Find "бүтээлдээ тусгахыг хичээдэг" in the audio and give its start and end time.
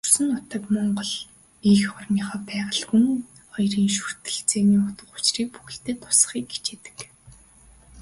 5.53-6.97